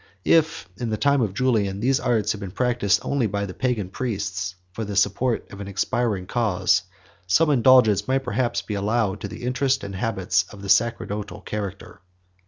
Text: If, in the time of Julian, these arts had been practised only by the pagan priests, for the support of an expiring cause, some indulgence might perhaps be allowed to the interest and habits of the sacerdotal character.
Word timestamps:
If, 0.25 0.67
in 0.77 0.89
the 0.89 0.97
time 0.97 1.21
of 1.21 1.35
Julian, 1.35 1.79
these 1.79 1.99
arts 1.99 2.31
had 2.31 2.41
been 2.41 2.49
practised 2.49 3.01
only 3.03 3.27
by 3.27 3.45
the 3.45 3.53
pagan 3.53 3.89
priests, 3.89 4.55
for 4.73 4.83
the 4.83 4.95
support 4.95 5.51
of 5.51 5.61
an 5.61 5.67
expiring 5.67 6.25
cause, 6.25 6.81
some 7.27 7.51
indulgence 7.51 8.07
might 8.07 8.23
perhaps 8.23 8.63
be 8.63 8.73
allowed 8.73 9.19
to 9.21 9.27
the 9.27 9.43
interest 9.43 9.83
and 9.83 9.93
habits 9.93 10.45
of 10.49 10.63
the 10.63 10.69
sacerdotal 10.69 11.41
character. 11.41 12.01